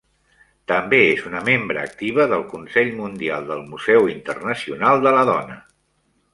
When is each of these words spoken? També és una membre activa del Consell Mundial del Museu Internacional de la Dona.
També 0.69 1.01
és 1.09 1.21
una 1.31 1.41
membre 1.49 1.83
activa 1.89 2.25
del 2.33 2.47
Consell 2.55 2.91
Mundial 3.03 3.47
del 3.53 3.63
Museu 3.69 4.11
Internacional 4.17 5.07
de 5.09 5.17
la 5.21 5.31
Dona. 5.33 5.63